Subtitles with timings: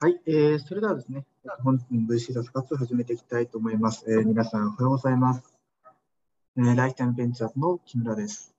[0.00, 1.24] はい、えー、それではですね、
[1.64, 4.04] 本日の VC 脱活を始めていきたいと思います。
[4.08, 5.42] えー、皆さん、おはようございます。
[6.56, 8.54] えー、ライフタイムベンチャーズの木村です。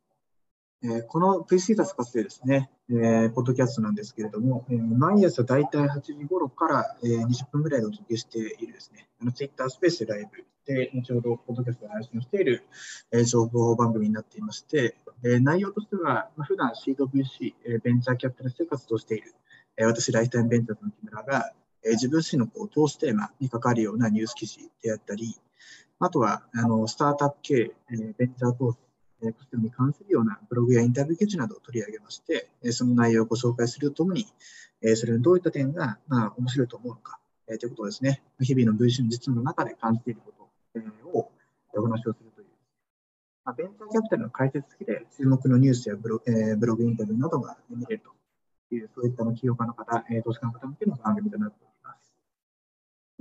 [0.83, 12.66] えー、この VC 脱活でですね、えー、ポッドキャストなんですけれども、えー、毎朝大体8時頃から、えー、20分ぐらいでお届けしているですね、あの Twitter スペースライブで、後ほどポッドキャストで配信をしている、
[13.14, 19.34] えー、情報番組になっていまして、えー、内容としては、まあ、普段 CWC、えー、ベンチャーキャピタルで活動している
[19.82, 21.54] え私、ライフタイムベンチャーズの木村が、
[21.86, 25.38] え自分自身のこう投資テーマに関わるようなニュース記事であったり、
[26.00, 28.78] あとはあのスタートアップ系、えベンチャー投資、
[29.21, 34.25] えコストに関するようなブログやインタビュー記事などを取り上げまして、えその内容をご紹介するとともに、
[34.81, 40.83] えそれにどういった点が、まあ、面白いと思うのか、えということをですね、日々の VC の実務の中で感じていること、え
[41.14, 41.31] を
[41.73, 42.47] お話をするという、
[43.45, 48.19] まあ、ベンチャーキャピタルの解説付きで注目のニュースやブロ,、えブログインタビューなどが見れると
[48.75, 52.14] いう、そういったの企業家の方、えー、投資家の方向けの番組となっております。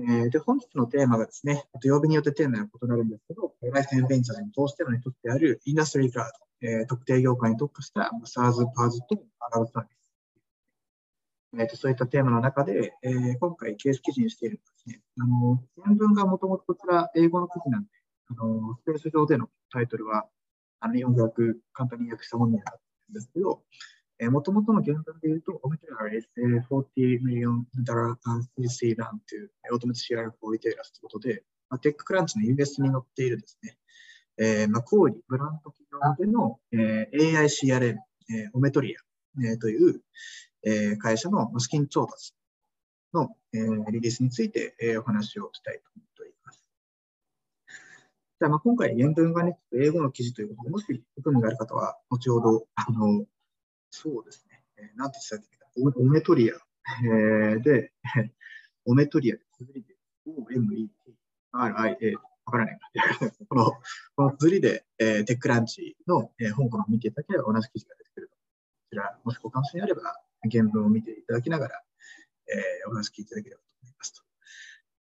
[0.01, 9.99] えー、で本日のテーマがですね、曜日によってテーマが異なるんですけど、ライフタイムベンチャーに投資テーマにとってあるインダストリークラウド、えー、特定業界に特化した SARS、PARS とアガブサービス。
[11.55, 17.89] えーと、そういったテーマの中で、えー、今回ケース記事にしているのですね、あの原文がもともとこちら英語の記事なんで、
[18.31, 20.27] あのスペース上でのタイトルは
[20.81, 23.63] あの日本語訳、簡単に訳したものになってるんですけど、
[24.27, 28.17] もともとの原文で言うと、Omniture is a 40 million dollar
[28.59, 33.79] CC run to automate CR for retailers ということで、まあ、テッククランチの US に載っているですね、
[34.39, 37.97] えー、まあ、小売、ブランド企業での、えー、AICRM、
[38.31, 39.01] えー、オメトリア、
[39.45, 40.01] えー、という、
[40.65, 42.35] えー、会社の資金調達
[43.13, 46.65] の、えー、リリースについて、えー、お話をしたいと思っております。
[48.41, 53.25] じゃあ、まあ、今回原文がね、英語の記事ということで、もし興味がある方は、後ほど、あの、
[53.91, 54.63] そうですね。
[54.79, 55.67] えー、なんて言ってた？
[55.67, 56.55] っけオメトリア、
[57.05, 57.93] えー、で、
[58.85, 59.95] オメトリアで、綴りで、
[60.27, 60.89] OMETRIA、
[61.53, 62.91] わからないか。
[63.49, 63.73] この、
[64.17, 68.35] この綴りで、えー、テックランチの、えー、香港を見ていただければ同じ記事が出てくると。
[68.35, 68.41] こ
[68.91, 70.17] ちら、もしご関心あれば、
[70.51, 71.83] 原文を見ていただきながら、
[72.49, 74.23] えー、お話聞いていただければと思いますと。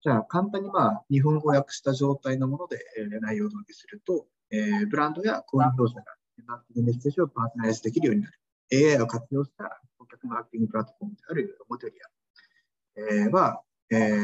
[0.02, 6.06] じゃあ、簡単にまあ、日本語訳した状態のもので、えー、内容をお届けすると、えー、ブランドや購入業者が
[6.46, 8.40] マーケティングメッセージをパーソナライズできるようになる。
[8.74, 13.62] AI を活用した顧客マーケティングプラットフォームであるモテリア、えー、は、
[13.92, 14.16] えー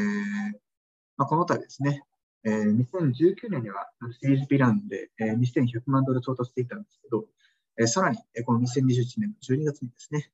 [1.16, 2.02] まあ、この度ですね、
[2.44, 3.88] えー、2019年には
[4.22, 7.26] CHP ランで、えー、2100万ドル調達していたんですけど、
[7.78, 10.30] えー、さらに、えー、この2021年の12月にですね、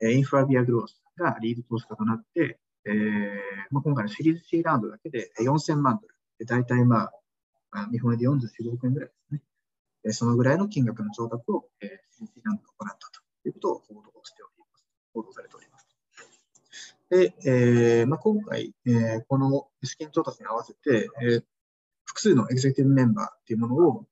[0.00, 2.94] えー、インフラビアグロースがリード投資家となって、えー
[3.70, 7.10] まあ、今回のシリーズ C ラウンドだけで4000万ドル、大体ま
[7.72, 9.42] あ、日本円で44億円ぐらいですね。
[10.02, 13.19] えそのぐらいの金額の調達を、えー、シリーズ C ラウンドが行ったと。
[13.50, 14.84] いうことを報道しております。
[15.12, 15.86] 報道されております。
[17.10, 21.44] で、えーまあ、今回、えー、この資金調達に合わせて、えー、
[22.04, 24.06] 複数のエグゼクティブメンバーというものを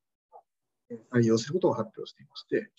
[1.12, 2.70] 採用することを発表していまして、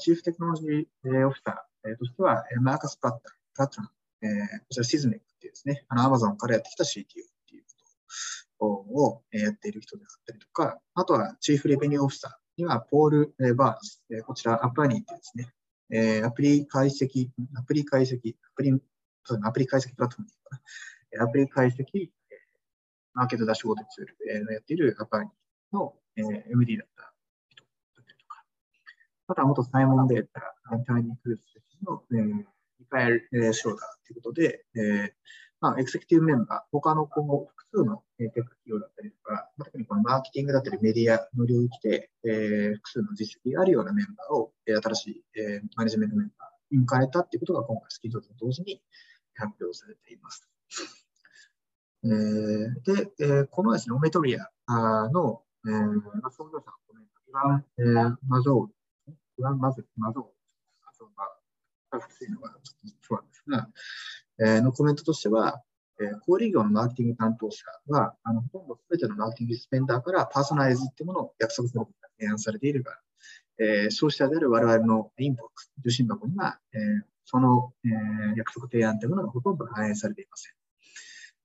[0.00, 3.90] チーフテクノロジーオフィサーとしては、マーカス・プラッタプラットナ
[4.20, 7.06] えー、こちらシズメックっていうですね、あの、アマゾンからやってきた CTO っ
[7.48, 7.64] ていう
[8.58, 15.48] ことをやっている人であったりとか、あとはチーフレベニューオフィサーには、ポール・バーンズ、こちらアップアニーっていうですね、
[15.90, 18.70] えー、アプリ解析、アプリ解析、アプリ、
[19.24, 20.60] そうアプリ解析プラットフォームか
[21.18, 21.24] な。
[21.24, 22.10] アプリ解析、
[23.14, 25.30] マーケットダッシュボードツール、えー、やっているアパニ
[25.72, 27.12] の、えー、MD だった
[27.48, 28.44] 人だったりとか、
[29.28, 30.54] あとは元サイモンデータ、
[30.86, 32.44] タイニークルースの、えー、ミ
[32.88, 35.12] カエル・ショーダーということで、えー
[35.60, 48.80] まあ、エクセクティブメンバー、他の今後複数のテック企業だったりとか、特にこのマーケティングだったりメディアの領域で、えー、複数の実績があるようなメンバーを、え、新しい、えー、マネジメントメンバーに迎えたっていうことが今回スキードと同時に
[49.34, 50.48] 発表されています。
[52.04, 52.10] えー、
[52.94, 60.30] で、えー、このですね、 Ometria の、えー、創業者のコメント、 Ivan、え、マゾー、 Ivan マゾー、 Mazour、
[61.90, 63.68] まあ、複数のがちょっと不安ですが、
[64.38, 65.62] のコメントとしては、
[66.00, 72.98] え、小売業のマーケティング担当者は、あのほとんど全てのマーケティングベンダーからパーソナライズっていうものを約束することが提案されているが、
[73.58, 76.80] えー、消費者である我々のインボックス、受信箱には、えー、
[77.24, 80.52] その、えー、約束提案というものがほとんど反映されていません。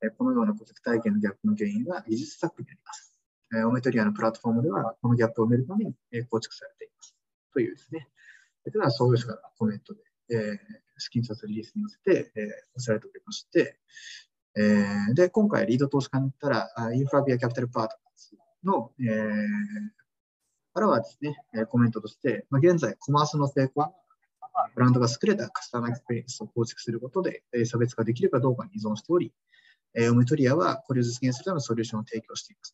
[0.05, 3.19] え、このような顧客体験のギャップの原因は技術作にあります。
[3.55, 7.15] え、オメトリアのプラットフォームでは、このギャップを埋めるために、え、構築されています。
[7.53, 8.07] というですね、
[8.63, 10.59] というのは創業者からコメントで、え、
[10.97, 13.77] スキンサスリリースに乗せて、えー、載せられておりまして、
[14.55, 21.35] えー、で、今回リード投資家に行ったら、インフラビアキャピタルパートナーズの、えー、からはですね、
[21.69, 23.93] コメントとして、まあ、現在コマースの成功は
[24.75, 29.33] ブランドが優れたカスタマーエクスペリエンスを構築することで、差別化できるかどうかに依存しており、
[29.95, 32.73] え Ometria はこれを実現するためのソリューションを提供しています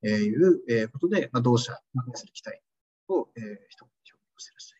[0.00, 2.60] ということで、まあ、同社に対する期待
[3.08, 4.77] を、えー、一言表明していらっしゃいます。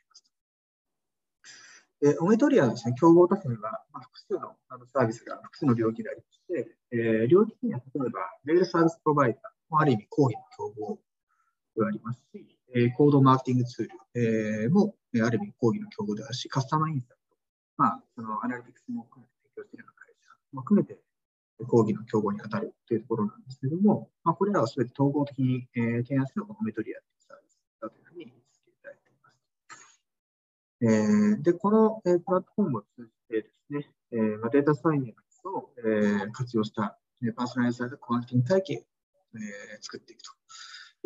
[2.02, 10.98] え Ometria はですね、競合他社には、まあ、複数のあのサービスが複数の領域でありまして、えー、領域には例えば、メールサービスプロバイダー、ある意味、広義の競合
[11.76, 17.36] でありますし、えー、コードマーケティングツール、えー、も、えー、ある意味、講義の競合であるし、カスタマーインサイト、
[17.76, 21.00] まあ、そのアナリティクスも含めて提供しているような会社も含めて、
[21.66, 30.00] 講義の競合に当たるというところなんですけれども、まあ、これらはすべて統合的に、えー、提案するのがコメトリアというサービスだというふうに認識いただいています。
[30.80, 40.30] えー、で、この、えー、プラットフォームを通じてですね、えー、データサイエンスを、えー、活用した、えー、パーソナライズされたコマーケティング体系を、えー、作っていくと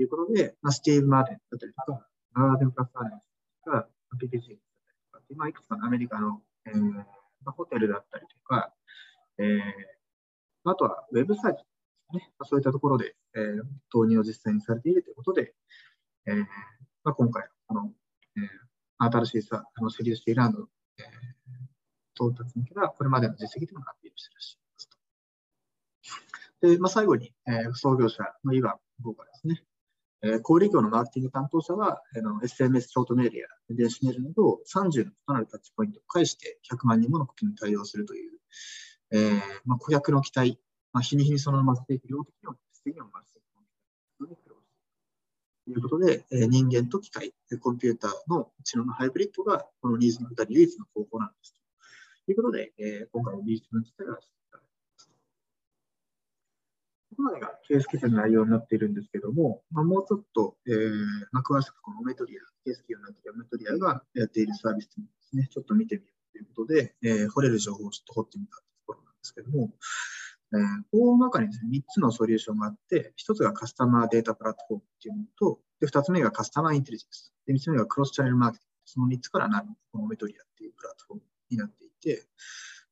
[0.02, 3.24] いうことで、まあ、スティーブ・マーテンだったりとか、マーデン・プラス・アレンス
[3.64, 3.88] とか、
[4.20, 7.04] PPG だったりとか、まあ、いくつかのアメリカの、えーま
[7.46, 8.72] あ、ホテルだったりとか、
[9.38, 11.64] えー、あとはウェブサイトで
[12.20, 12.32] すね。
[12.38, 15.54] まそういったところで、えー、導入を実際にされているということで、
[16.26, 16.36] えー
[17.04, 17.90] まあ、今回、この、
[18.36, 18.44] えー、
[19.10, 20.68] 新しいさあのセリウス・ティランド、
[20.98, 21.06] えー、
[22.14, 24.88] 到達に向けは、これまでの実績というのをアピールしていらっしゃいます
[26.60, 26.68] と。
[26.68, 29.62] で、まあ、最後に、えー、創業者のイワン・ボーカですね。
[30.24, 38.30] えー、小売業のマーケティング担当者は、あの SMS ショートメールや電子メールなど30の異なるタッチポイントを介して100万人もの顧客に対応するという、
[39.12, 40.60] えーまあ、顧客の期待、
[40.92, 43.41] まあ、日に日にそのまましていく量的にも質的にも増していくと
[45.64, 51.54] ということで、えー、人間と機械、コンピューターの知能のハイブリッドがこのニーズに応える唯一の方法なんです
[52.26, 54.22] ということで、えー、今回の技術の自体はこ
[57.16, 60.90] こまでがケース記事の内容になっているんですけども、まあ、もうちょっと、えー
[61.30, 69.70] まあ、詳しくこのメトリア、ケース記事になっているオメトリアがやっているサービスですね、ちょっと見てみようということで、えー、掘れる情報をちょっと掘ってみたところなんですけども、
[70.54, 70.60] えー、
[70.92, 82.26] 大まかにですね、3つのソリューションがあって、1つがカスタマーデータプラットフォームっていうものと、で2つ目がカスタマーインテリジェンス、で3つ目がクロスチャンネルマーケティング、その3つからなるこのメトリアっていうプラットフォームになっていて、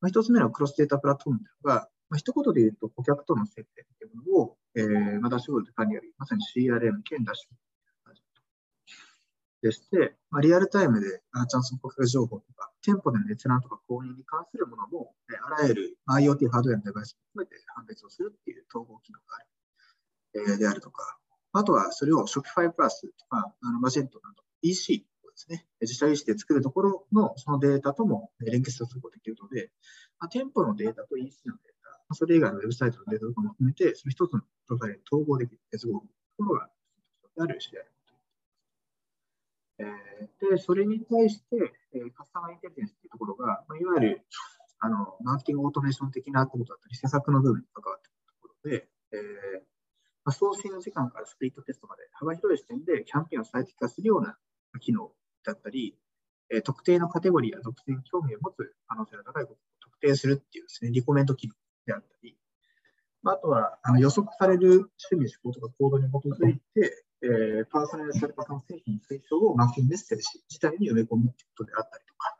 [0.00, 7.69] まあ、1つ目のクロスデータプラットフォームというのが、まあ、一言で言うと顧客との接点というものを、えーまあ、ダッシュボードで管理やる、まさに CRM 兼ダッシュボード。
[9.62, 15.12] でして、まあ、リアルタイムでアーチャンスの顧客情報とか、店舗での閲覧とか購入に関するものも、
[15.46, 21.18] あらゆる IoT ハードウェアのデバイスを含めて判別をするっていう統合機能がある、えー、であるとか、
[21.52, 29.70] あとはそれを Shopify プラスとか、あのマジェントなど EC をですね、自社 EC で作るところのそのデータとも連結することができるので、
[30.18, 31.72] まあ、店舗のデータと EC のデー
[32.08, 36.00] タ、それ以外のウェブサイトのデータとかも含めて、その一つのプロファイルに統合できる、結合
[36.38, 36.68] ところが
[37.40, 37.84] ある次第
[40.50, 41.74] で、それに対して、
[42.16, 44.22] カスタマーインテリジェンスというところが、いわゆる
[44.80, 54.36] あのマーケティングオートメーション的なことだったり、施策の部分に関わっているところで、えー、送信時間からスプリットテストまで幅広い視点でキャンペーンを最適化するような
[54.80, 55.12] 機能
[55.44, 55.96] だったり、
[56.64, 61.54] 特定のカテゴリーや属性に興味を持つ可能性の高いことを特定するっていうですね、リコメント機能
[61.86, 62.36] であったり、
[63.24, 72.36] あ、とは予測される趣味、思考とか行動に基づいて、えー、パーソナライズされたその製品の推奨をマーケティングメッセージ自体に埋め込むということであったりとか、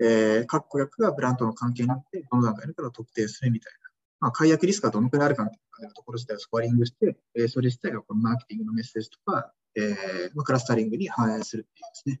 [0.00, 3.90] えー、各顧客がブランドの関係になって、どの段階のから特定するみたいな、
[4.20, 9.94] まあ、解約リスクがどのくらいあるかというところ自体をスコアリングして、えー、それ自体がこのマーケティングのメッセージとか、えー
[10.34, 12.20] まあ、クラスタリングに反映するっていうです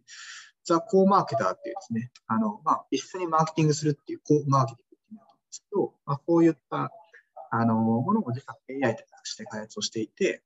[0.64, 6.90] ザ・コーマーケターっていうですね、あのまあ、一緒にマーケティングするっていうコーマーケティングっていうのなんですけど、まあ、こういった
[7.52, 10.42] あのものを実は AI として開発をしていて、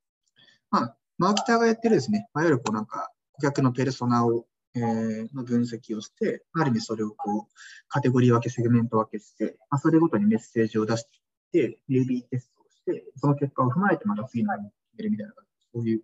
[0.70, 7.52] まあ、マーケターがやってるですね、いわゆるこうなんか顧客のペルソナを、えー、の分析をして、ある意味それをこう
[7.88, 11.06] カテゴリー分け、セグメント分けして、まあ、それごとにメッセージを出し
[11.52, 15.34] て、AB テストをして、その結果を踏まえてまた次のに決めるみたいな、
[15.72, 16.02] そういう、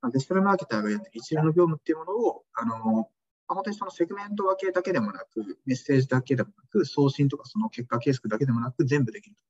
[0.00, 3.10] まあ、デジタルマーケターがやってる一連の業務っていうものを、あの、
[3.48, 9.42] 本当にそのセグメント分けだけでもなく、メッセージだけでもなく、送信とかその結果ケースだけでもなく、全部できると。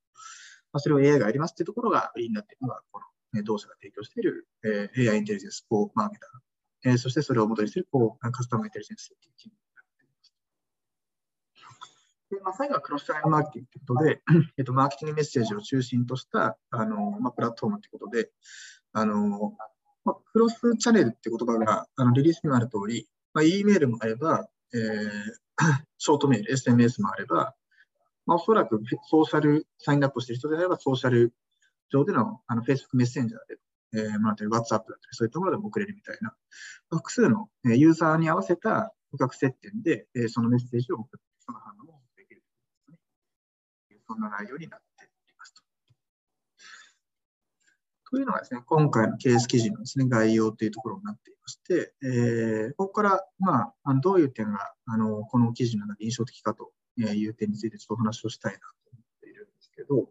[0.73, 3.07] まあ、それを AI がやりますっていうところが売りになっているのが、この
[3.42, 10.34] 同社が提供している、え、AI インテリジェンスーマーケター、えー、そしてそれを元にしているこうカスタマーインテリジェンスという機能になっています。
[12.30, 14.22] でまあ、最後はクロスチャンネルマーケティングということで、
[14.58, 18.30] えっと、マーケティングメッセージを中心としたあの、まあ、プラットフォームということで、
[18.92, 19.56] あの
[20.04, 24.80] まあ、クロスチャンネルって言葉があのリリースにもある通り、まあ、E メールもあれば、えー、
[25.98, 27.54] ショートメール、SMS もあれば、
[28.26, 31.32] まあ、おそらくソーシャルサインアップしている人であれば、ソーシャル
[31.92, 33.58] 上でのあの Facebook メッセンジャーで、
[33.94, 36.34] えー、まあ、WhatsApp だったり、そういったものでも送れるみたいな、
[36.90, 42.42] 複数のユーザーに合わせた顧客接点で、えー、そのメッセージを送って、その反応もできる
[42.87, 43.99] というですね。
[44.06, 45.08] そんな内容になってい
[45.38, 45.62] ますと。
[48.12, 58.58] というのがですね、今回のケース記事のですね、概要というところになっていまして、えー、ここから、まあ、どういう点があのこの記事の中で印象的かという点についてちょっとお話をしたいな
[59.82, 60.08] けど、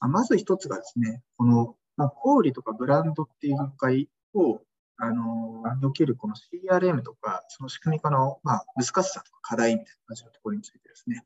[0.00, 4.60] まず一つがですね、この、まあ、小売とかブランドっていう業界を
[4.98, 11.22] あの、におけるこの CRM とか、その仕組み化の、まあ、難しさとか課題みたいな感じのところについてですね、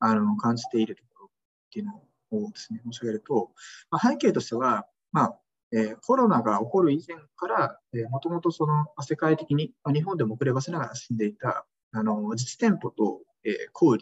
[0.00, 1.30] あの、感じているところっ
[1.72, 2.02] ていうの
[2.46, 3.52] をですね、申し上げると、
[3.90, 5.38] まあ、背景としては、まあ、
[5.72, 13.98] えー、コロナが起こる以前から、えー、もともとその世界的に、まあ、日本でも遅ればせながら進んでいた、あの、実店舗と、えー、小売、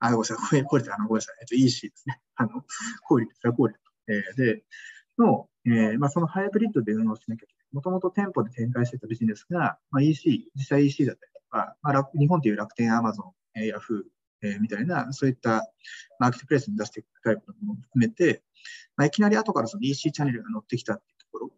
[0.00, 2.20] あ、ごめんなさい、小売ってあの、ごめんなさい、えっと、EC ですね。
[2.36, 2.64] あの、
[3.02, 3.74] 小売です、小売、
[4.08, 4.64] えー、で、
[5.18, 7.66] の、えー、まあ、そのハイブリッドで運用しなきゃいけない。
[7.72, 15.70] もともと店舗で展開してたビジネスが、まあ、EC、実際 EC だったりとか、まあ、日本という楽天、アマゾン、ヤフー、えー、みたいな、そういった
[16.18, 18.42] マーケットプレイスに出していくタイプのものも含めて、
[18.96, 21.50] まあ、いきなり後からその EC チャンネルが乗ってきたっていうところ。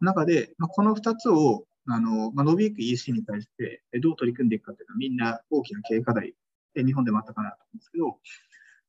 [0.00, 6.34] 中で、まあ、この2つを、あの、まあ、伸びゆく EC に対してどう取り組んでいくかっていうのはみんな大きな経営課題
[6.74, 8.18] 日本でもあったかなと思うんですけど、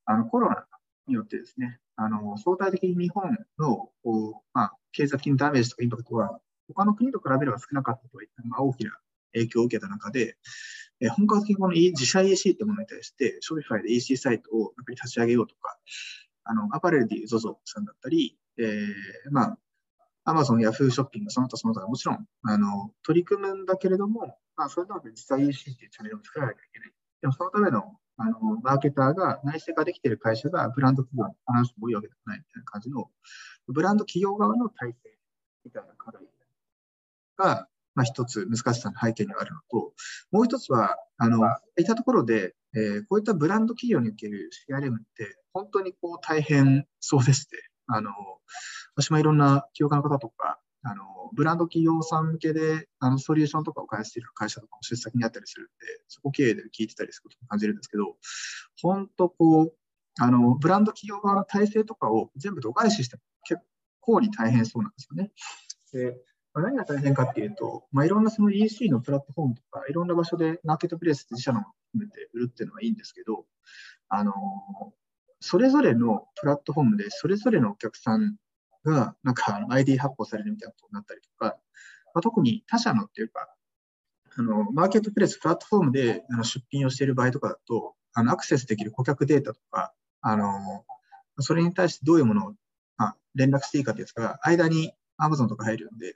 [0.05, 0.65] あの、コロナ
[1.07, 3.23] によってですね、あの、相対的に日本
[3.59, 8.91] の、こう、まあ、経済的なダメージとかインパクトは、他の国と比べれば少なかったといった、まあ、大きな
[9.33, 10.37] 影響を受けた中で、
[10.99, 15.77] え本格的にこの自社 EC ってものに対して、ショ o ファイで EC サイトをやっぱり立ち上げようとか、
[16.45, 18.95] あの、アパレルでいう ZOZO さんだったり、えー、
[19.31, 19.57] まあ、
[20.25, 26.93] アマゾン、ヤフーショッピング、その他その他もちろん、あの、取り組むんだけれども、まあ、それとは実際 EC っていうチャンネルを作らなきゃいけない。
[27.23, 33.09] でもそのためのあの、マーケターが内製化できている会社がブランド企業の話も多いわけではないみたいな感じの、
[33.67, 35.17] ブランド企業側の体制
[35.65, 36.21] みたいな課題
[37.37, 39.93] が、まあ、一つ難しさの背景にあるのと、
[40.31, 41.39] もう一つは、あの、
[41.77, 48.11] いたところで、えー、こういったブランド企業における CRM って本当にこう大変そうでして、あの、
[48.95, 55.71] 私もいろんな企業家の方とか、あの、ブランド企業さん向けで、あの、ソリューションとかを開発している会社とかも出先にあったりするんで、
[56.07, 58.17] そこ経営で聞いてたりすることを感じるんですけど、
[58.81, 59.73] 本当こう、
[60.19, 63.61] あの、ブランド企業側の体制とかを全部度外視しても結
[64.01, 65.31] 構に大変そうなんですよね。
[65.93, 66.17] で、
[66.53, 73.45] 何が大変かっていうと、まあ、いろんなその EC のプラットフォームとか、いろんな場所でマーケットプレイスで自社のものを含めて売るっていうのはいいんですけど、
[74.09, 74.33] あの、
[75.39, 78.35] それぞれのプラットフォームでそれぞれのお客さん
[78.83, 81.57] が、なんか ID 発行されるみたいなことになったりとか、
[82.13, 83.49] まあ、特に他社のっていうか、
[84.37, 90.85] あの、マーケットプレイス、プラットフォームであの出品をしている場合とかだと、あの、アクセスできる顧客データとか、あの、
[91.39, 92.53] それに対してどういうものを、
[92.97, 96.15] まあ、連絡していいかってやつが、間に Amazon とか入るんで、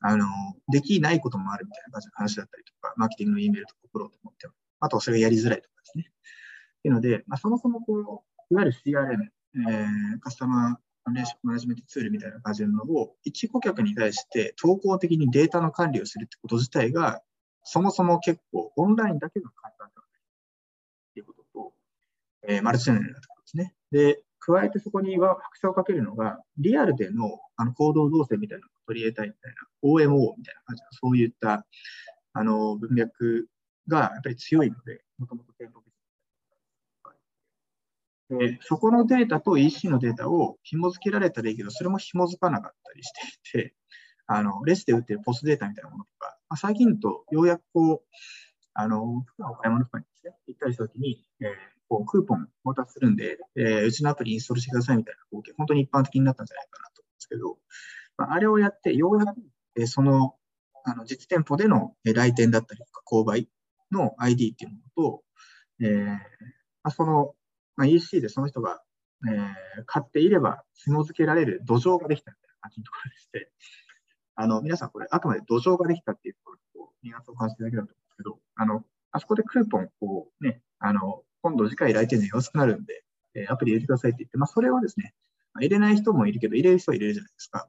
[0.00, 0.26] あの、
[0.70, 6.04] できないこともあるみたいな感じの話だったりとか、マーケティングの E メールとか送ろうと思っても、あとはそれがやりづらいとかですね。
[6.08, 6.12] っ
[6.82, 10.76] ていうので、まあ、そもそもこう、いわゆる CRM、えー、カスタマー
[11.14, 17.22] レーションマネジメントツールみたいな感じのを、一顧客に対して投稿的にデータの管理をするってこと自体が、
[17.64, 20.04] そもそも結構オンラインだけの簡単だっ
[21.14, 21.72] ていうことと、
[22.46, 23.74] えー、マルチチャンネルなところですね。
[23.90, 31.66] で、加えてそこには拍車をかけるのが、リアルでのあの行動動線みたいなのを取り入れたいみたいな、OMO みたいな感じの、そういった
[32.32, 33.48] あの文脈
[33.88, 35.80] がやっぱり強いので、もともと店舗
[38.30, 43.12] で、そこのデータと EC のデータを紐付けられたらいいけど、それも紐付かなかったりし
[43.50, 43.74] ていて、
[44.26, 48.16] あの、レスで売ってるポスデータみたいなものとか、まあ、最近とようやくこう、
[48.74, 51.48] あの、普段お買い物とかにですね、行ったりしたときに、えー、
[51.88, 57.58] こう、クーポンを達するんで、えー、うちのアプリインストールしてくださいみたいな光景、本当に一般的になったんじゃないかなと思うんですけど、
[58.18, 59.38] まあ、あれをやって、ようやく、
[59.76, 60.34] えー、その、
[60.84, 63.48] あの、実店舗での来店だったりとか、購買
[63.90, 65.22] の ID っていうものと、
[65.80, 67.34] えー、その
[67.78, 68.82] まあ、EC でその人が、
[69.30, 73.52] えー、買っていれば紐付けられる土壌ができたみたいな感じのところでして、
[74.34, 83.04] あの、皆さんこれあくまで土壌ができたっていうところをニュアンスを感じていただけると思うんですけど、あの、あそこでクーポンをね、あの、今度次回来店でよろしくなるんで、
[83.34, 85.14] えー、アプリ入れてくださいって言って、まあ、それはですね、
[85.54, 87.68] 入れない人もいるけど、入れる人は入れるじゃないですか。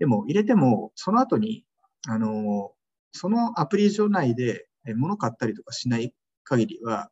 [0.00, 1.64] でも、入れても、その後に、
[2.08, 2.72] あの、
[3.12, 4.66] そのアプリ上内で
[4.96, 6.14] 物買ったりとかしない
[6.44, 7.10] 限りは、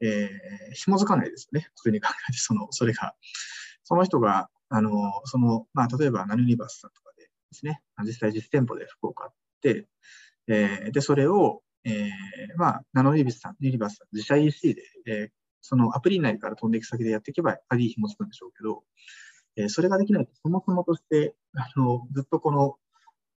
[0.00, 1.68] えー、紐づかないですよね。
[1.76, 3.14] 普通に考えて、その、それが。
[3.84, 4.90] その人が、あの、
[5.24, 9.86] その、まあ、例えば、ナヌニバスさんとかでですね、実際実店舗で服を買って、
[10.48, 12.10] えー、で、それを、えー、
[12.56, 15.28] まあ、ナノニビスさん、ユニバスさん、自社 EC で、えー、
[15.60, 18.82] そのアプリ内から飛んでいく先でやっていけば、鍵紐つくんでしょうけど、
[19.56, 22.76] えー、それができないと、そもそもとして、あの、ずっとこの、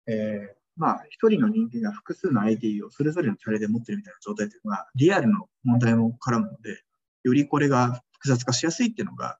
[0.08, 6.84] えー、まあ、一人の人間が複数の ID をそれぞれのチャレで持ってるみたいな状態というのは、リアルの問題も絡むので、
[7.24, 9.38] よりこれが複雑化しやすいっていうのが、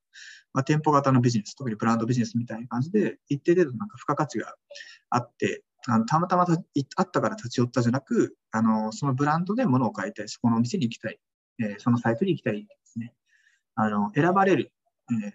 [0.54, 4.56] まあ、店舗型のビジネス、特にブランドビジネスみたいな感じで、一定程度なんか付加価値が
[5.10, 11.20] あって、あのたまたまあったから立ち寄ったじゃなく、あのそのブランドで物を買いたい、そこのお店に行きたい、
[11.60, 13.14] えー、そのサイトに行きたいですね。
[13.76, 14.72] あの選ばれる、
[15.12, 15.32] えー、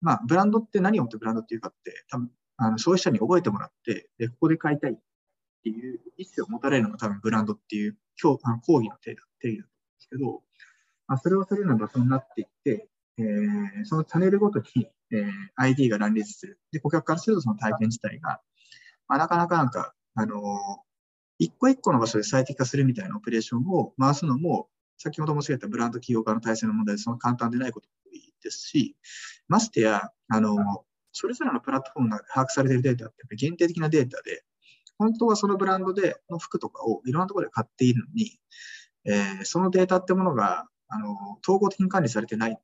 [0.00, 4.96] まあ、ブランドって何をもってブランドっていうかって、多分あの消費者に覚えてもらって、でここで買いたいっ
[5.62, 10.42] ていう意思を持たれるのが多分ブランドっていう講あの講義の定義だと思うんですけど、
[11.06, 12.88] まあ、それをするような場所になっていって、
[13.18, 16.60] えー、そのチャンネルごとに、えー、ID が乱立する。
[16.72, 18.40] で、顧客からするとその体験自体が、
[19.08, 20.40] まあ、なかなかなんか、あのー、
[21.38, 28.96] 一個一個の場所で最適化するみたいなオペレーションを回すのも、先ほど申し上げたブランド企業家の体制の問題でその簡単でないことも多いですし、
[29.46, 30.56] ましてや、あのー、
[31.20, 34.44] それぞれのプラットフォームが把握されているデータって限定的なデータで、
[34.98, 38.38] 本当はそのブランドでの服とかをいろんなところで買っているのに、
[39.04, 42.62] えー、そのデータってものがあの統合的に管理されてないので、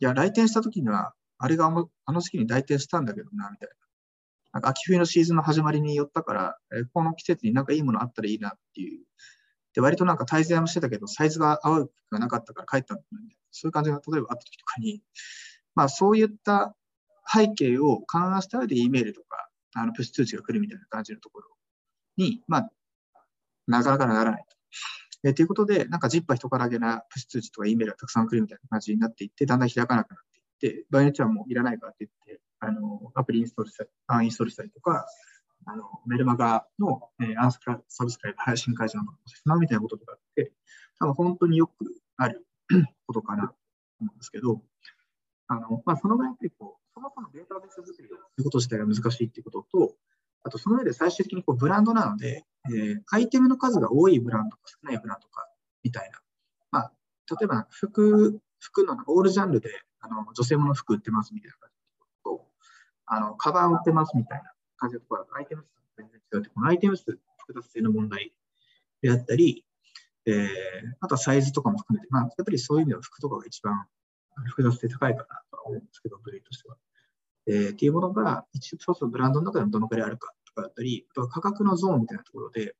[0.00, 3.74] いや、来店した時には、あれがあの時期に来店したんだけどな、みたいな。
[4.54, 9.04] なんか秋冬のシーズンの始まりに寄ったから、えこの季節になんかいいものあったらいいなっていう。
[9.74, 13.36] で、割となんか滞在もしてたけど、サイズが合う服がなかったから帰ったんだよね。
[13.50, 15.02] そういう感じが例えばあった時とかに、
[15.74, 16.74] まあそういった
[17.32, 21.48] 背景を勘案した上で E メールとか、あのプッシュ通知が来るみたいな感じのところ
[22.16, 22.70] に、まあ、
[23.66, 24.56] なかなかならないと。
[25.24, 30.18] えー、ということで、なんか ZIP は人からげなプッシュ通知とか E メールがたくさん来るみたいな感じになっていって、だんだん開かなくなっ
[30.60, 35.06] ていって、場合によってはもういらないからって言って、あのアプリインストールしたり、アンインストールしたりとか、
[35.66, 40.52] あのメルマガの、えー、アンスクラサブスクライブ配信会場のしまうみたいなこととかって、
[41.00, 41.72] 多分本当によく
[42.16, 42.46] ある
[43.06, 43.54] ことかなと
[44.00, 44.62] 思うんですけど、
[45.48, 49.94] あのまあ、その場合結構、そもそもデータベース作りをすること自体が難しいっていうことと、
[50.44, 55.46] あとその上で最終的にこうブランドなので、えー、アイテムの数が多いブランドか少ないブランドか
[55.84, 56.18] みたいな。
[56.70, 56.92] まあ、
[57.38, 59.68] 例えば服、服のオールジャンルで
[60.00, 61.74] あの女性もの服売ってますみたいな感じ
[62.24, 62.46] と、
[63.04, 68.32] あのカバー売ってますみたいな感じのところアイテム数が全然違うって、このアイテム数複雑性の問題
[69.02, 69.66] であったり、
[70.24, 70.46] えー、
[71.00, 73.84] あとはサイズとかも含めて、まあ、やっぱりそういう意味では服とかが一番
[74.46, 76.76] 複雑性高いかな思うんですけど、部類としては。
[77.48, 82.74] えー、っていうものが、一応、そうそうブランドの中でもどのくらいあるかとかだったり、あとは価格のゾーンみたいなところで、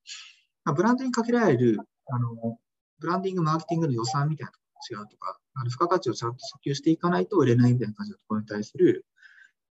[0.65, 2.59] まあ、ブランドにかけられる、あの、
[2.99, 9.07] ブランディング、マーケティングの予算みたいなところが違うとか、あの付加価値をちゃんと訴求していかないと売れないみたいな感じのところに対する、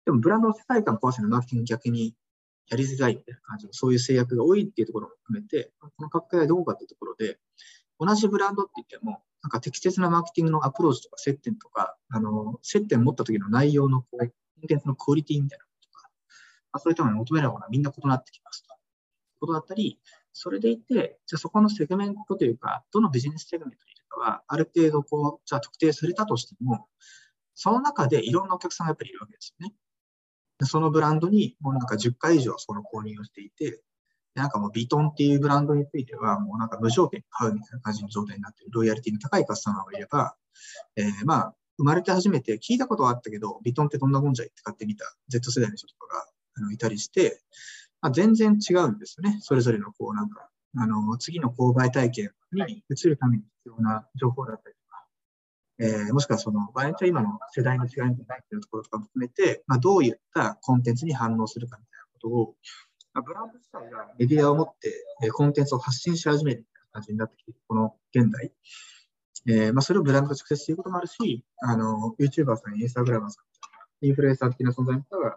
[0.04, 2.14] でもブランドの世界観を壊せるマーケティング逆に
[2.68, 7.38] やりづらいみたいな感じの、そういう制約が多いっていうところも含めて、この価格帯どうかっていうところで、
[7.98, 14.24] 同じブランドって言っても、なんか適切なマーケティングのアプローチとか接点とか、あの、接点持った時の内容のこう、コ
[14.64, 16.08] ンテンツのクオリティみたいなこととか、
[16.72, 18.72] まあ、そういったものに求められるものはみんな異なってきますと。
[19.40, 19.98] ことだったり、
[20.32, 26.86] それでいて、じゃあそこのセグメントというか、どのビジネスセグメントにいるかは、ある程度こう、じゃあ特定されたとしても、
[27.54, 29.74] その中でいろんなお客さんがやっぱりいるわけですよね。
[30.64, 33.82] そのブランドにもうなんか10回以上その購入をしていて、
[34.34, 40.36] なんかもうビトンっていうブランドについては、もうなんか無条件買うみたいな感じの状態になっている、ロイヤリティの高いカスタマーがいれば、
[40.96, 47.40] えー、まあ、生まれて初めて聞いたことはあったけど、ビトンってどんなもんじゃいって買ってみた Z 世代の人とかがあのいたりして、
[48.00, 49.38] まあ、全然違うんですよね。
[49.40, 55.06] それぞれのこうなんか、あの、次の購買体験に移るために必要な情報だったりとか、
[55.78, 62.54] えー、もしくはその、場合によっては今の世代の違いじゃないっていうところとかも含めて、まあ、どういったコンテンツに反応するかみたいなことを、
[63.20, 68.52] ブランド自体がメディアを持ってコンテンツを発信し始める感じになってきている、この現代。
[69.48, 73.40] えーまあ、それをブランドが直接することもあるし、あの、YouTuber さん、インスタグラマーさ
[74.02, 75.30] ん、インフルエンサー的な存在の方が、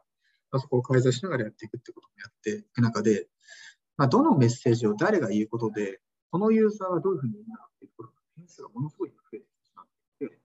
[0.51, 3.27] まあ、そこを介在しながらやっていくってこともやっていく中で、
[3.97, 9.85] まあ、どのメッセージを誰が言うことで、このユーザーはどういうふうに言うのかっていうところの点数がものすごい増えてしまっ
[10.19, 10.39] ていて、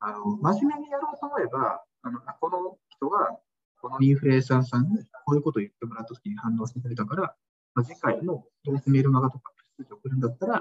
[0.00, 3.38] あの、真面目にやろうと思えば、あの、この人が
[3.82, 7.34] このインフルエンサーさんにこういうことを言ってもらったときに反応してくれたから、
[7.74, 10.52] まあ、次回もどうせメールマガとか通知送るんだったら、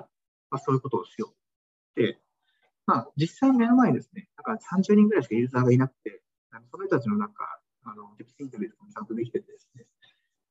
[0.49, 1.31] まあ、そういうことをしよ
[1.95, 2.01] う。
[2.01, 2.17] で、
[2.87, 9.85] まあ、実際目の前にですね、なんか30人ぐらいしかユーザーがいなくて、あのその人たちのなんか、あの、デプスインタビューとかもちゃんとできててですね、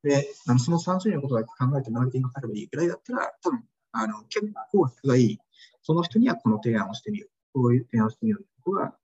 [0.02, 5.38] で、あのその30人のことだけ考えてマーケティングすればいいぐらいだったら、多分、あの、結構質がいい。
[5.82, 7.30] その人にはこの提案をしてみよう。
[7.52, 8.94] こういう提案をしてみようということが、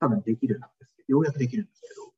[0.00, 2.09] 多分できるんですけど、ようやくできるんですけど、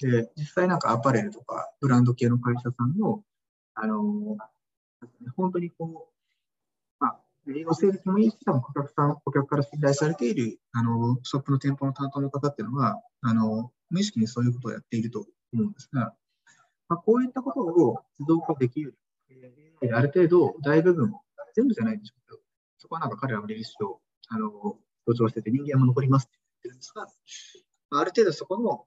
[0.00, 3.22] で、実際なんかアパレルとかブランド系の会社さんの、
[3.74, 4.36] あの、
[5.36, 6.08] 本当にこ
[7.00, 16.14] う、まあ、営業成績もいいし、多分顧客さん、顧客から信頼されている、あの、ショップの店舗の担当の方っていうのは、あの、無意識にそういうことをやっていると思うんですが、
[16.88, 18.96] まあ、こういったことを自動化できる。
[19.82, 21.14] えー、ある程度、大部分、
[21.54, 22.40] 全部じゃないでしょうけど、
[22.78, 23.66] そこはなんか彼らもリリー
[24.28, 24.50] あの
[25.06, 28.86] 強調してて、人間も残りますって言ってるんですが、あ、ある程度そこの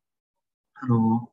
[0.81, 1.29] あの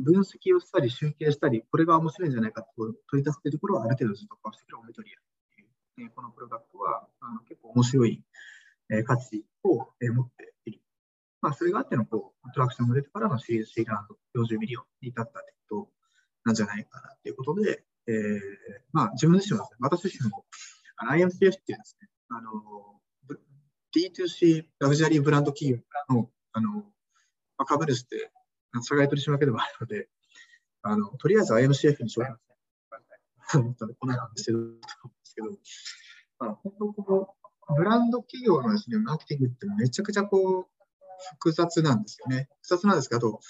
[0.00, 2.68] 分析をしたり、集計したり、これが面白いんじゃないかと
[3.10, 5.22] 取り出すというところはある程度自動化してくる Ometria っ
[5.54, 8.22] ていう、え、このプロダクトはあの結構面白い、
[8.90, 10.80] え、価値を、え、持っている。
[11.40, 15.90] まあ、それがあってのこうトラクションが出てからのシリーズ Cラウンド40 million に至ったということ
[16.44, 18.40] なんじゃないかなということで、えー
[18.92, 20.44] まあ、自分自身は、ね、私自身も
[21.10, 22.50] IMCF っていうですね、あの
[23.94, 26.84] D2C ラグジュアリーブランド企業からのあの、ま
[27.58, 28.30] あ、株主って
[28.80, 30.08] 社外取締役でもあるので、
[30.82, 32.34] あのとりあえず IMCF に商品
[33.52, 34.74] と思ったら来ないんですけど、で
[35.24, 35.48] すけど
[36.38, 37.36] まあ、本当こ
[37.68, 40.82] のブランド企業のですね、マーケティングってめちゃくちゃこう
[41.36, 42.48] 複雑なんですよね。
[42.62, 43.40] 複雑なんですけど、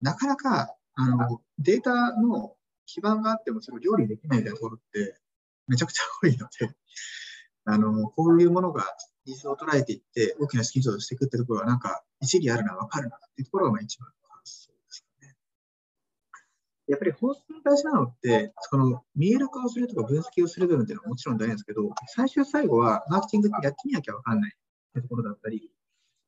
[0.00, 2.54] なかなかあのデータの
[2.86, 5.16] 基盤があってもそれを料理できないみたいなところって
[5.66, 6.74] めちゃくちゃ多いので、
[7.66, 8.84] あのこういうものが
[9.26, 14.08] ニーズを捉えていって大きな資金調達していくってところはなんか一理あるのは分かるなっていうところが一番。
[16.86, 25.70] やっぱり本質に大事なのって、その見える化をするとか分析をする部分っていうのはもちろん大事なんですけど、最終最後はマーケティングってやってみなきゃ分かんないってところだったり、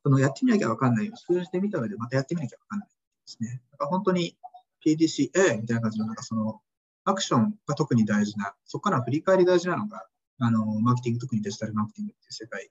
[0.02, 2.94] そのやってみなきゃ分かんないを数字で見た上でまたやってみなきゃ分かんないで
[3.26, 3.60] すね。
[3.72, 4.36] だから本当に
[4.84, 6.60] PDCA みたいな感じのなんかその
[7.04, 10.06] アクションが特に大事な、そこから振り返り大事なのが、
[10.40, 12.68] あの、マーケティング、特にデジタルマーケティングっていう世界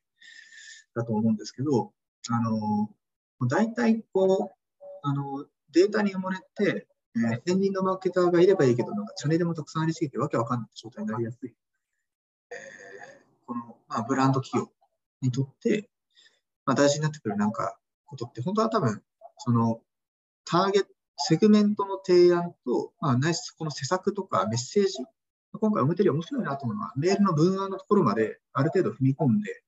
[0.93, 1.93] だと思うんですけど、
[2.29, 2.89] あの、
[3.47, 11.53] 大体こう、あの、データに埋もれて、えー、専任のマーケターがいればいいけど、なんかチャンネルもたくさんありすぎてわけわかんない状態になりやすい。
[12.51, 12.57] えー、
[13.45, 14.71] この、まあ、ブランド企業
[15.21, 15.89] にとって、
[16.65, 19.01] まあ、大事になってくるなんかことって、本当は多分、
[19.37, 19.81] その、
[20.45, 24.97] ターゲット、セグメントの提案と、まあ、ないしこの施策とかメッセージ、
[25.53, 29.63] 今回表で面白いなと思うのは、メールの文案のところまである程度踏み込んで、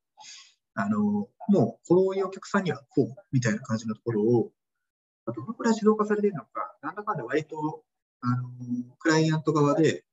[0.74, 4.52] あの、もうこういうお客さんにはこうみたいな感じのところを、
[5.34, 7.84] どのくらい自動化されているのか、なんだかんだ割と、
[8.22, 8.50] あの、
[9.00, 10.04] クライアント側で、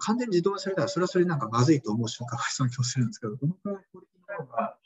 [0.00, 4.78] 完全に自動化されたら、それはそれなんかまずいと思う瞬間がそうな気もするんですけど、どのくらいクオリティなのか、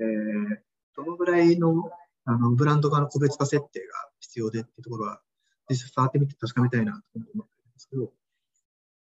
[0.00, 0.58] えー、
[0.96, 1.90] どのぐらいの
[2.24, 3.86] あのブランド側の個別化設定が
[4.20, 5.22] 必要でっていうところは、
[5.70, 8.12] 実際触ってみて確かめたいなと思ってるんですけど、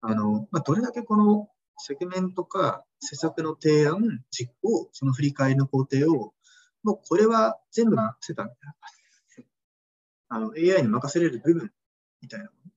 [0.01, 6.33] あの、まあ、どれだけこのセグメントか施策の提案、実行、その振り返りの工程を、
[6.83, 8.75] もうこれは全部任せたみたいな。
[10.33, 11.71] あの AI に任せれる部分
[12.21, 12.71] みたいなもの。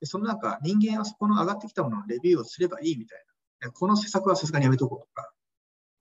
[0.00, 3.18] でその中、人間はそこの上がってきたもののレビューをすればいいみたい
[3.60, 3.70] な。
[3.72, 5.32] この施策はさすがにやめとこうとか、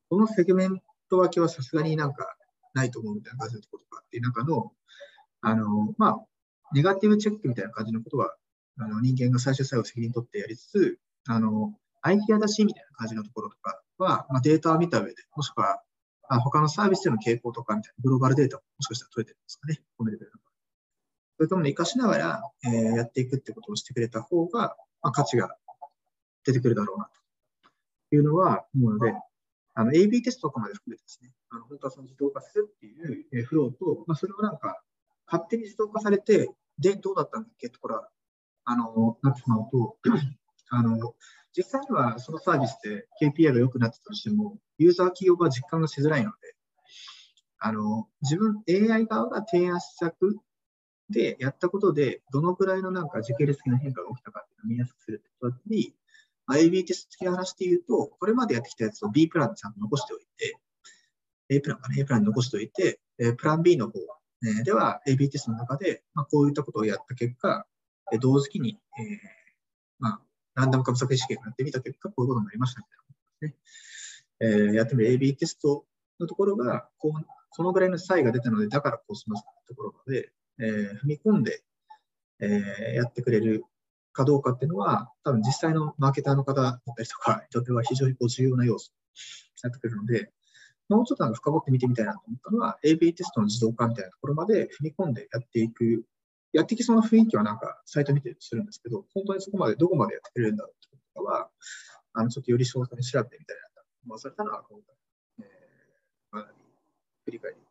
[0.10, 2.36] このセグメント分けはさすがになんか
[2.74, 4.72] ないと思うみたいな感じのところとかっていう中の、
[5.42, 6.26] あの、まあ、
[6.74, 8.36] ネガティブチェックみたいな感じのことは、
[8.78, 15.82] あの人間が最終最後責任取ってやりつつ、あの、アイディア出しみたいな感じのところとかは、まあ、データを見た上で、もしくは、
[16.28, 20.26] あ他のサービスでの傾向とかみたいなグローバルデータももしかしたら取れてるんですかね、コメント
[21.38, 25.56] そういうところに活かしながら、えー、やっていくってことをしてくれた方が、まあ、価値が
[26.46, 27.10] 出てくるだろうな
[28.10, 29.14] というのは思うので、
[29.74, 34.82] あの AB テストとかまで含めてですね、あの本当はその自動化するっていうフローと、まあ、それをなんか
[35.28, 38.10] 勝手に自動化されて、で、どうだったんだっけところは、
[38.66, 39.98] あの、なってしまうと、
[40.70, 41.16] あの、
[41.56, 46.56] 実際にはそのサービスで KPI が良くなってたとしても、ユーザー企業が実感がしづらいので、
[47.60, 50.38] あの、自分、AI 側が提案施策
[51.10, 55.96] でやったことで、どのくらいのなんか時系列的な変化が起きたかっていうのを見やすくするってことだったり、
[56.50, 60.58] AB テスト的な話で言うと、これまでやってきたやつを B プランでちゃんと残しておいて、
[61.50, 63.00] A プランかな、A プランに残しておいて、
[63.38, 64.00] プラン B の方、
[64.64, 67.66] では AB テストの中で、まあ、こういったことをやった結果、
[68.20, 69.18] 同時期に、えー、
[70.00, 70.22] まあ、
[70.56, 74.68] ランダム株作試験をやってみた結果、こういうことになりましたみたいなことですね。
[74.68, 75.86] えー、やってみる AB テスト
[76.20, 81.64] のところがこう、このぐらいの差異が出たので、だからこうしますところまで、えー、踏み込んで、
[82.40, 83.64] えー、やってくれる
[84.14, 88.96] かどうかっていうのは、多分実際のマーケターの方だったりとかにとては非常にこう重要な要素に
[89.64, 90.32] なってくるので、
[90.88, 96.06] もうちょっと深掘って見てみたいなと思ったのは、AB テストの自動化みたいなところまで踏み込んでやっていく、
[96.54, 101.50] やってきそうな雰囲気はなんかサイト見てするんですけど、本当にそこまでどこまでやってくれるんだろうってこととかは、
[102.14, 104.96] あのちょっとより詳細に調べてみたいなと思わされたのは、今回、
[105.40, 106.54] えー、学び、
[107.26, 107.65] 振り返り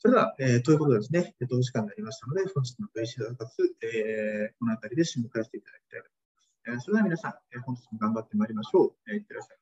[0.00, 6.50] それでは、えー、ということですね、えっと、お時間になりましたので、本日の VC 脱活、えー、この辺りで締め返していただきたいと思います。
[6.66, 9.10] えー、それでは皆さん、えー、本日も頑張ってまいりましょう。
[9.10, 9.58] えー、いってらっしゃいませ。